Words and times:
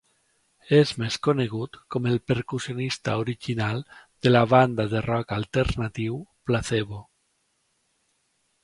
És 0.77 0.93
més 1.01 1.17
conegut 1.27 1.77
com 1.95 2.07
el 2.13 2.17
percussionista 2.31 3.15
original 3.25 3.85
de 4.27 4.33
la 4.33 4.43
banda 4.55 4.87
de 4.95 5.05
rock 5.11 5.37
alternatiu 5.41 6.21
Placebo. 6.51 7.05